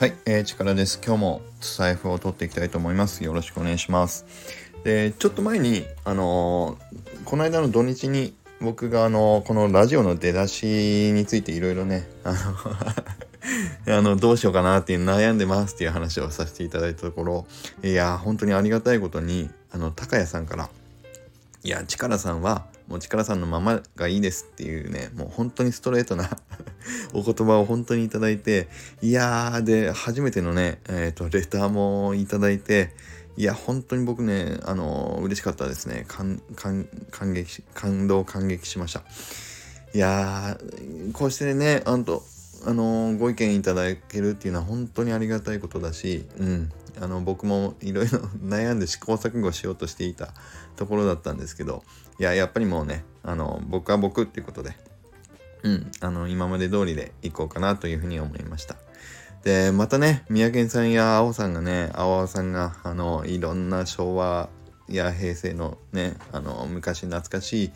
[0.00, 0.98] はい、えー、力です。
[1.04, 3.22] 今日も財布を取っていきたいと思います。
[3.22, 4.24] よろしくお願いします。
[4.82, 8.32] で、ちょっと前に、あのー、この間の土日に
[8.62, 12.32] 僕があのー、このラジオの出だしについていろいろね、あ
[13.84, 17.46] の あの、どうしようかなっていう悩んでますっていう話をさせていただいたところ、
[17.82, 20.70] いや、本当にありがたいことに、あの、高谷さんから、
[21.62, 26.38] いや、力さんは、もう力さんのままがいいですっていうね、もう本当にストレートな
[27.12, 28.68] お言葉を本当にいただいて、
[29.02, 32.90] いやー、で、初めてのね、えっ、ー、と、レターもいただいて、
[33.36, 36.04] いや、本当に僕ね、あのー、嬉しかったですね。
[36.08, 39.02] 感、感、感激、感動、感激しました。
[39.94, 42.22] いやー、こうしてね、あんと、
[42.66, 46.70] あのー、ご意見いただけるっていうのは本当にありがたいことだし、うん、
[47.00, 50.34] あの僕もいろいろ悩んで試行錯誤しようとしていた
[50.76, 51.82] ところだったんですけど
[52.18, 54.76] いややっぱりもうねあの僕は僕っていうことで
[55.62, 55.92] うん。
[56.00, 58.76] あの今まで通りでいこうかなというふうに思いました。
[59.44, 64.50] でまたね三宅さんや青さんがね青さんがあのいろんな昭和
[64.88, 67.70] や平成のねあの昔懐かしい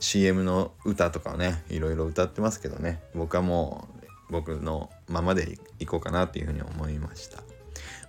[0.00, 3.00] CM の歌とかをねいろいろ歌ってますけどね。
[3.14, 3.88] 僕はも
[4.28, 7.42] う僕のままでいこうかなっていうふうに思いました。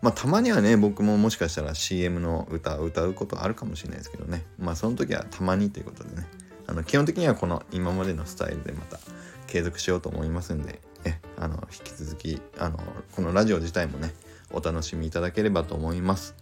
[0.01, 4.43] まあたまにはね僕ももしかしたら CM の歌を歌うことあるかもしれないですけどね。
[4.57, 6.27] まあその時はたまにということでね。
[6.67, 8.99] あの基本的にはこの今までのスタイルでまた
[9.47, 12.79] 継続しようと思いますんでえあの引き続きあの
[13.11, 14.13] このラジオ自体もね
[14.51, 16.35] お楽しみいただければと思います。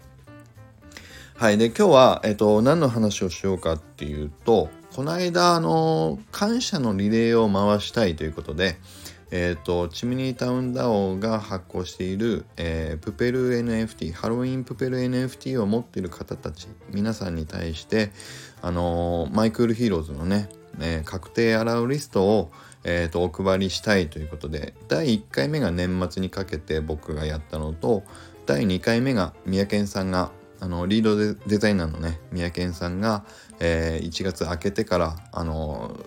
[1.35, 8.77] はいで今日は、えっと、何の話をしようかっていうとこの間あの感謝のリレーを回したいということで
[9.31, 18.11] えっ、ー、と、チミニータウンダオが発行している、えー、プペル NFT、ハロウィンプペル NFT を持っている方たち、皆さんに対して、
[18.61, 22.51] あのー、マイクールヒーローズのね、え確定 allowlist を、
[22.83, 28.03] えーと、お配りしたいということで、第1回目が年末にかけて僕がやったのと、
[28.45, 31.17] 第2回目が三宅さんがあのリード
[31.47, 33.25] デザイナーのね三宅さんが、
[33.59, 35.97] えー、1月明けてからあの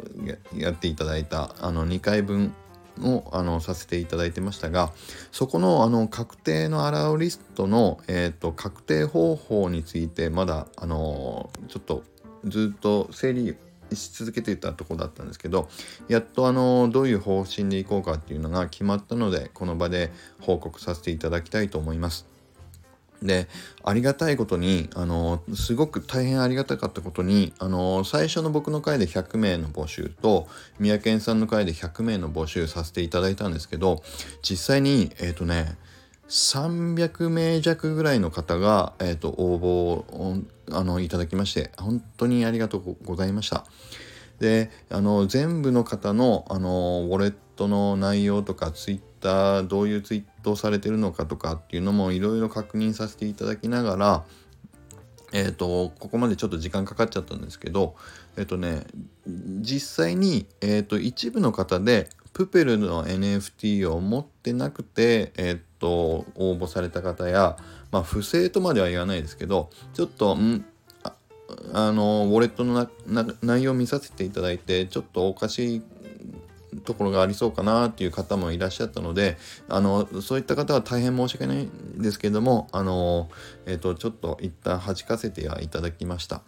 [0.54, 2.54] やっていただいたあの2回分
[3.02, 4.92] をあのさせていただいてましたが
[5.32, 12.04] そこのあの確定の allowlist の、えーと、確定方法についてまだあのちょっと
[12.44, 13.56] ずっと整理
[13.92, 15.68] し続けていたとこだったんですけど
[16.08, 22.33] やっとあのどういう方針でいこうかっていうのが決まったのでこの場で報告させていただきたいと思います。
[23.22, 23.48] で
[23.82, 30.46] ありがたいことにあのすごく大変ありがたかったことにあの最初の僕の回で100名の募集と
[30.78, 34.02] 三宅さんの回で100名の募集させていただいたんですけど
[34.42, 35.76] 実際にえっ、ー、とね
[36.28, 43.66] 300名弱ぐらいの方が、えーと、応募をあのいただきまして本当にありがとうございました。
[44.38, 54.24] であの全部の方のあのウォレットの内容とかツイッターどういうツイートされてるのかとかっていうのもいろいろ確認させていただきながら
[55.32, 57.96] えっ、ー、とここまでちょっと時間かかっちゃったんですけど
[58.36, 58.84] えっ、ー、とね
[59.26, 67.56] 実際に、えーと、一部の方でプペルの NFT を持ってなくて、えっ、と応募された方や、
[67.92, 70.64] まあ、不正とまでは言わないですけどちょっとん
[71.72, 72.88] あのウォレットの
[73.42, 75.82] 内容を見させていただいてちょっとおかしい
[76.84, 79.36] ところがありそうかなという方もいらっしゃったので
[79.68, 83.28] あのそういった方は大変申し訳ないんですけどもあの、
[83.66, 86.42] えっと、ちょっと一旦弾かせてはいただきました。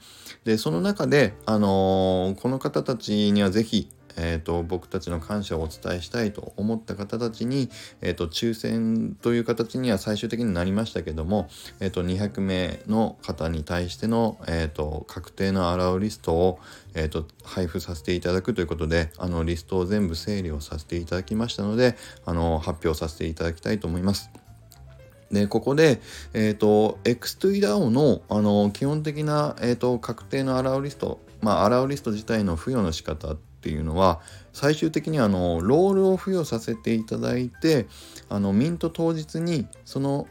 [0.45, 7.69] でその中であのこの方たちには是非えーと、僕たちの感謝をお伝えしたいと思った方たちに、
[8.01, 11.49] えーと、抽選という形には最終的になりましたけども、
[11.81, 16.59] えーと、200名の方に対しての、えー、と確定のアラウリストを、
[16.95, 24.31] えー、と配布させていただくということであのリストを全部整理をさせていただきましたのであの発表させていただきたいと思います。
[25.31, 26.01] で、ここで、
[26.35, 34.21] えっ、ー、と、X2DAO の、あの、基本的な、えっ、ー、と、確定のアラウリスト、まあ、アラウリスト自体の付与の仕方っていうのは
[34.53, 37.89] 最終的にあの role を付与させていただいて
[38.29, 40.29] あのミント当日にその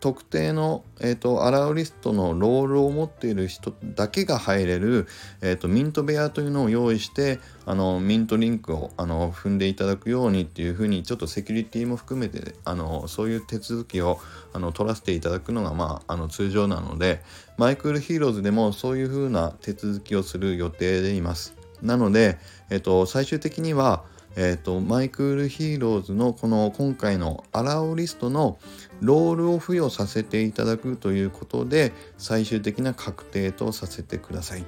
[0.00, 5.06] 特定の、えーと、 allowlist の role を持っている人だけが入れる、
[5.40, 14.20] えーと、ミント部屋というのを用意してあの mint link をあの踏んでいただくようにっていうふうにちょっとセキュリティも含めてあのそういう手続きを
[14.52, 17.22] あの取らせていただくのが、まあ、あの通常なので
[17.56, 21.63] マイクールヒーローズでもそういうふうな手続きをする予定でいます。
[21.84, 22.38] なので、
[22.70, 24.04] えっと、最終的には、
[24.36, 28.58] えっと、マイクールヒーローズのこの今回の allowlist の
[29.00, 34.64] ロールを付与させていただくということで最終的な確定とさせてください。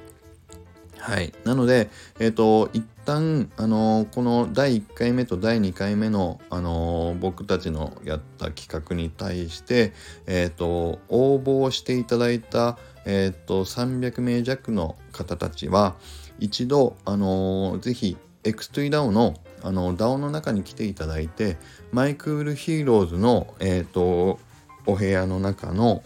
[0.98, 1.32] はい。
[1.44, 9.92] なので、えっ、と、一旦あのこの第1回目と第2回目のあの僕たちのやった企画に対して、
[10.26, 15.94] えーと、応募していただいた、えーと、300名弱の方たちは
[16.38, 21.56] 一度あのぜひ X2DAO のあの DAO の中に来ていただいて
[21.90, 24.38] マイクールヒーローズの、えーと
[24.86, 26.02] お部屋の中の、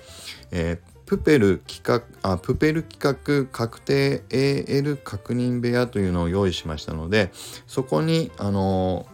[0.51, 7.31] えー、プペル企画あプペル企画確定 AL 確認部屋というのを用意しましたので
[7.67, 9.07] そこにあの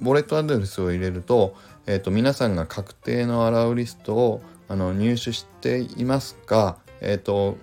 [0.00, 1.54] ウォレットアドレスを入れると,、
[1.86, 7.56] えーと、皆さんが確定の allowlist をあの入手していますか、えーと、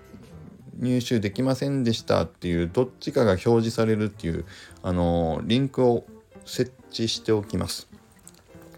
[0.79, 4.45] 入手できませんでしたっていうどっちかが表示されるっていう
[4.81, 6.05] あのリンクを
[6.45, 7.87] 設置しておきます。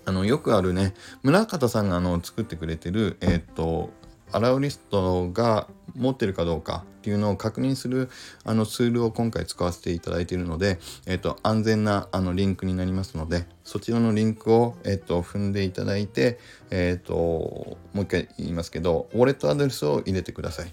[0.03, 3.92] あのよくあるね村方さんがあの作ってくれてる、えーと
[4.31, 8.09] アラウリストが持ってるかどうかっていうのを確認する
[8.45, 16.39] あのツールを今回使わせていただいているので、えっと、安全なあのリンクになりますのでそちらのリンクを、えっと、踏んでいただいて、
[16.69, 20.71] えっと、もう一回言いますけどウォレットアドレスを入れてください。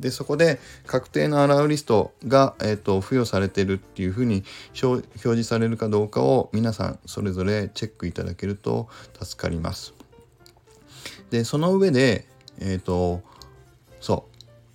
[0.00, 4.44] でそこで確定のアラウリストが、えーと、付与されてるっていうふうに
[4.82, 8.88] 表示されるかどうかを皆さんそれぞれチェックいただけると
[9.22, 9.94] 助かります。
[11.30, 12.26] でその上で
[12.58, 13.22] えっ、ー、と
[14.00, 14.26] そ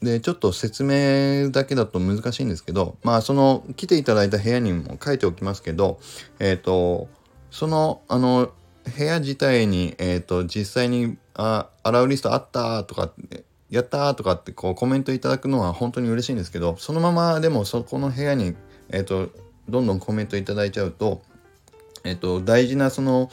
[0.02, 6.00] うでちょっと説明だけだと難しいんですけどまあその来ていただいた部屋にも書いておきますけど
[6.40, 7.08] えっ、ー、と
[7.52, 8.52] そのあの
[8.98, 18.56] 部屋自体に、えーと、実際にあ「アラウリストあった」とかって「やったー」とかってこうコメントいただくのは本当に嬉しいんですけどそのままでもそこの部屋に、
[18.90, 19.30] えーと、
[19.68, 21.24] どんどんコメントいただいちゃうと,、
[22.04, 23.32] えーと大事なその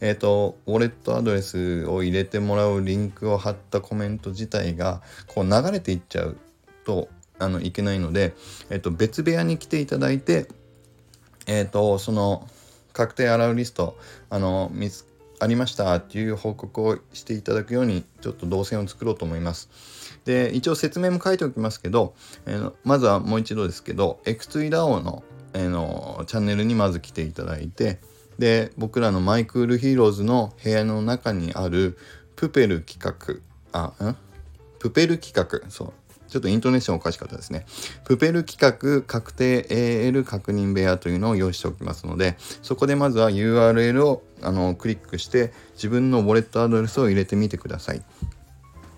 [0.00, 6.38] えっ、と、ウォレットアドレスを入れてもらうリンクを貼ったコメント自体が、こう流れていっちゃう
[6.86, 8.34] と、あの、いけないので、
[8.70, 10.48] えっ、と、別部屋に来ていただいて、
[11.46, 12.48] えっ、と、その、
[12.94, 13.98] 確定 allowlist、
[14.30, 15.04] あの、見つ
[15.40, 19.68] ありましたっていう報告をしていただくようにちょっと動線を作ろうと思います。
[20.24, 22.14] で一応説明も書いておきますけど、
[22.46, 28.00] えー、まずはもう一度ですけど X2DAO の,、えー、のチャンネルにまず来ていただいて
[28.38, 31.96] で僕らのマイクールヒーローズの部屋の中にある
[32.36, 33.40] プペル企画
[33.72, 34.16] あん？
[34.78, 35.92] プペル企画そう
[36.30, 37.66] ちょっとイントネーションおかしかったですね。
[38.04, 48.02] プペル企画確定 AL 確認部屋というのを用意しておきますので、そこでまずは URL をあのクリックして自分のウォレットアドレスを入れてみてください。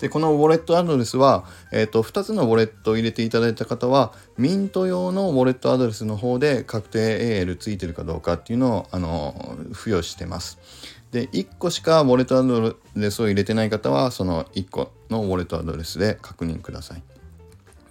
[0.02, 10.58] で、このウォレットアドレスは、えっ、ー、と、2つのウォレットを入れていただいた方は、ミント用のウォレットアドレスの方で確定 AL ついてるかどうかっていうのを、あの、付与してます。
[11.12, 17.02] で、1個しかウォレットアドレスを入れてない方は、その1個のウォレットアドレスで確認ください。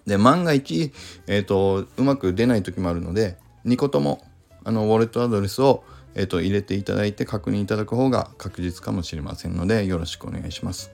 [0.05, 0.91] で、万が一、
[1.27, 4.23] えっ、ー、と、うまく出ない時もあるので、2個とも、
[4.63, 5.83] あの、ウォレットアドレスを、
[6.15, 10.91] えっ、ー、と、入れていただいて確認いただく方が確実かもしれませんので、よろしくお願いします。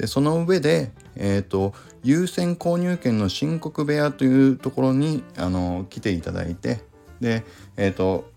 [0.00, 6.80] でその上で、えーと、優先購入権の申告部屋というところにあの来ていただいて
[7.20, 7.44] で、
[7.76, 8.30] えーと、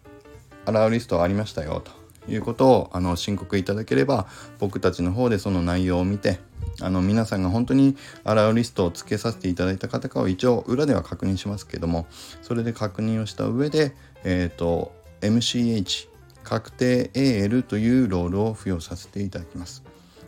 [0.65, 1.91] アラーリストありましたよと
[2.29, 4.27] いうことをあの申告いただければ
[4.59, 6.41] 僕たちの方でその内容を見て
[6.81, 12.07] あの皆さんが本当にアラーリストをつけさせていただいた方かを一応裏では確認しますけども
[12.41, 14.91] それで確認をした上で、えーと
[15.23, 16.09] MCH
[16.43, 19.83] 確定 AL というロールを付与させていただきます。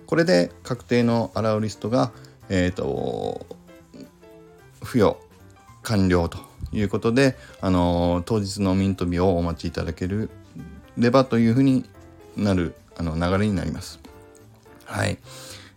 [0.07, 2.11] これで確定のアラウリストが、
[2.49, 3.45] えーと、
[4.81, 5.17] 付与
[5.83, 6.37] 完了と
[6.71, 10.29] いうことで、あの当日のミント日をお待ちいただける
[10.97, 11.85] ればというふうに
[12.37, 13.99] なるあの流れになります。
[14.85, 15.17] はい。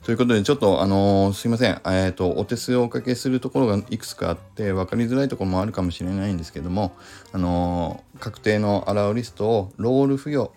[0.09, 1.73] ということで、ちょっと、あのー、すいません。
[1.73, 6.97] えっ、ー、と、お手数をおかけするところがいくつかあって、分かりづらいところもあるかもしれないんですけども、
[7.33, 10.51] あのー、確定のアラウリストをロール付与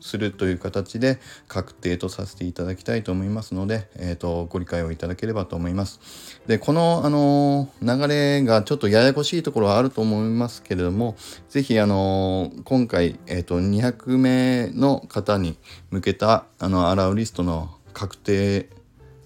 [0.00, 6.40] するという形で確定とさせていただきたいと思いますので、えーと、ご理解をいただければと思います。
[6.46, 11.14] でこの、あの流れがちょっとややこしいところはあると思いますけれども
[11.50, 15.58] 是非、あの今回、えーと、200名の方に
[15.90, 18.70] 向けたあのアラウリストの確定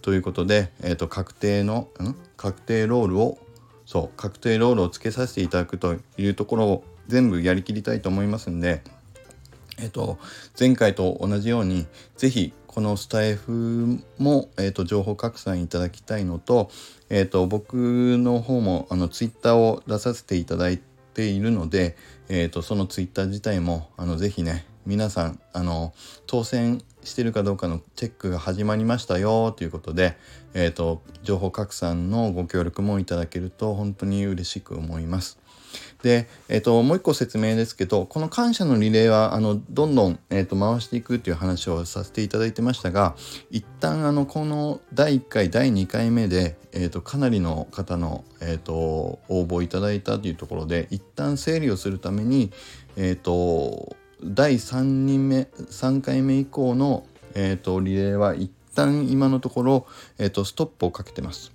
[0.02, 2.14] ということで、えーと、確定のん？
[2.36, 3.38] 確定ロールを
[3.86, 8.82] そう確定ロールをつけさせていただくというところを全部やりきりたいと思いますんで。
[9.80, 10.18] えっと、
[10.58, 11.86] 前回と同じように
[12.16, 16.68] 是非このスタイフも、えっと、情報拡散いただきたいのと、
[17.10, 20.80] えっと、僕の方もあのツイッターを出させていただい
[21.14, 21.96] ているので、
[22.28, 25.94] えっと、そのツイッター自体もあのぜひね皆さんあの
[26.26, 30.16] 当選してるかどうかのチェックが始まりましたよということで、
[30.54, 35.38] えーと情報拡散のご協力もいただけると本当に嬉しく思います。
[36.02, 43.16] で、えっ、ー、と、もう一個説明ですけど、この感謝のリレーは、あの、どんどん、え、ー、と、回していくっていう話をさせていただいてましたが、
[43.50, 52.52] 一旦、あの、この第1回、第2回目で、えっ、と、かなりの方の、えっ、と、応募いただいたというところで、一旦整理をするために、
[52.96, 59.86] えっ、と、第3人目、3回目以降の、えっ、と、リレーは一旦今のところ、
[60.18, 61.52] えっ、と、ストップをかけてます。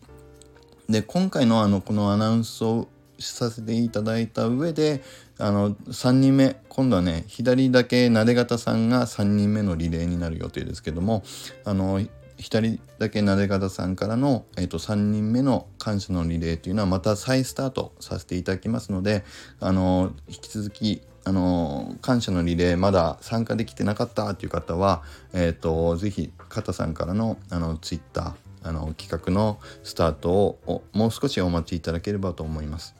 [0.89, 2.87] で今回のあのこのアナウンスを
[3.19, 5.01] させていただいた上で
[5.37, 11.23] あの3人目今度はね左だけなで方さんが3人目のリレーになる予定ですけども
[11.63, 12.01] あの
[12.43, 19.23] 左だけなで方さんからの、えーと、3人目の感謝のリレーというのはまた再スタートさせていただきますので
[19.61, 28.33] あの引き続きあの感謝のリレーまだ参加できてなかったという方は、えーと、ぜひ肩さんからのあのツイッター
[28.63, 32.93] あの企画のスタートをもう少しお待ちいただければと思います。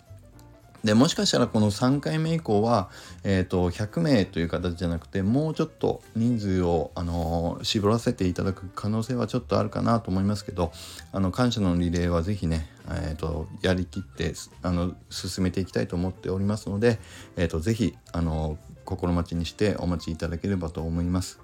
[0.84, 2.90] でもしかしたらこの3回目以降は、
[3.24, 10.74] えーと、100名という形じゃなくてもうちょっと人数を、あのー、絞らせていただく可能性はちょっとあるかなと思いますけど
[11.14, 17.00] あの感謝のリレーは是非ね、えーと、やりきってあの進めていきたいと思っておりますので、
[17.38, 21.40] えーと、是非あの心待ちにしてお待ちいただければと思います。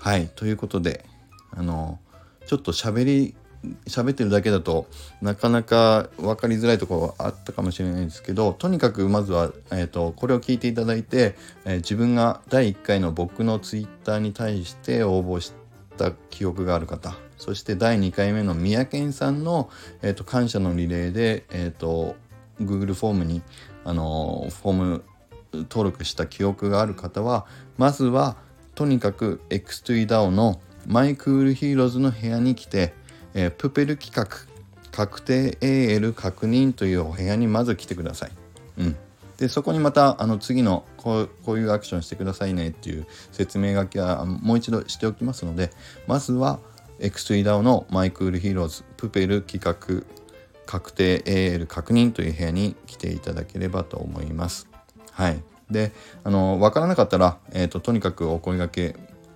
[0.00, 1.04] はいということで
[1.50, 1.98] あの
[2.46, 3.34] ちょっと喋り
[3.86, 4.86] 喋ってるだけだと
[5.20, 15.52] なかなか分かりづらいところあったかもしれないんですけどとにかくまずは、えーと、これを聞いていただいて、えー、自分が第1回の僕のツイッターに対して応募し
[15.96, 19.70] た記憶がある方そして第2回目の三宅さんの、
[20.02, 22.16] えーと、感謝のリレーで、えーと、
[22.58, 23.42] と Google フォームに、
[23.84, 25.04] あのー、フォーム
[25.52, 27.46] 登録した記憶がある方は
[27.76, 28.36] まずは
[28.74, 32.94] とにかく X2EDAO のマイクールヒーローズの部屋に来て
[33.34, 34.46] えー、プペル企画
[34.90, 38.30] 確定 AL 確認というお部屋にまず来てください。
[38.78, 38.96] うん、
[39.36, 45.70] でそこにまたあの次のこうこういうアクションしてくださいねっていう説明書きはもう一度しておきますので
[46.06, 46.60] まずは
[47.00, 50.04] X2EDAO のマイクールヒーローズプペル企画
[50.66, 54.68] 確定 AL 確認という部屋に来ていただければと思います。
[55.12, 55.42] はい。
[55.70, 55.92] で、
[56.24, 58.94] あの、わからなかったら、え、ー、と、とにかくお声がけ、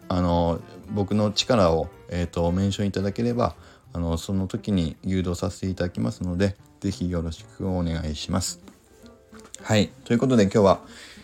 [0.08, 3.54] あの、僕の力を、え、ー、と、メンションいただければ、
[3.92, 8.60] あのその時に誘導させていただきますので是非よろしくお願いします。
[9.62, 10.80] はいということで今日は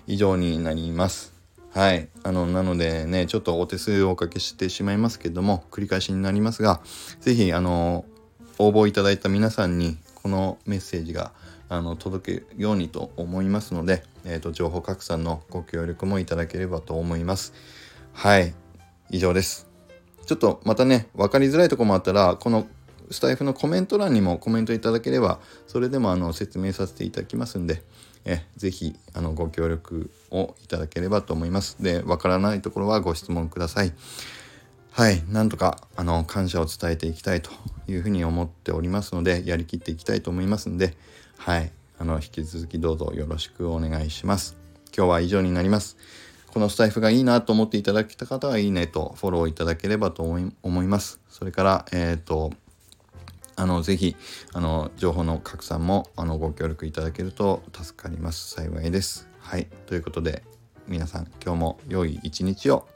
[0.06, 1.38] 以上になります。
[1.74, 2.08] はい。
[2.24, 6.80] あの、なのでね、ちょっとお手数をおかけしてしまいますけども、繰り返しになりますが、
[7.20, 8.04] 是非あの、
[8.58, 11.32] 応募いただいた皆さんに、このメッセージが、
[11.68, 17.52] あの、届けようにと思いますので、えっ、ー、と、情報拡散のご協力もいただければと思います。
[18.12, 18.54] はい。
[19.10, 19.67] 以上です。
[20.28, 22.66] ちょっとまたね、分かりづらいとこもあったら、この
[23.10, 27.82] スタイフのコメント欄にもコメントいただければ、それでもあの説明させていただきますんで、
[28.26, 31.82] えぜひあのご協力をいただければと思います。
[31.82, 33.94] で、わからないところはご質問ください。
[34.90, 37.50] はい、なんとかあの感謝を伝えていきたいと
[37.86, 40.94] いうふうに思っておりますので、やりきっていきたいと思いますんで、
[41.38, 44.58] はい、あの引き続きどうぞよろしくお願いします。
[44.94, 45.96] 今日は以上になります。
[46.52, 51.20] このスタイフがいいなと思っていただけた方はいいねとフォローいただければと思います。
[51.28, 52.52] それから、えっ、ー、と、
[53.56, 54.16] あの、ぜひ、
[54.52, 58.50] あの、情報の拡散も、あの、ご協力いただけると助かります。
[58.50, 59.28] 幸いです。
[59.40, 59.66] はい。
[59.86, 60.42] ということで、
[60.86, 62.86] 皆さん、今日も良い一日を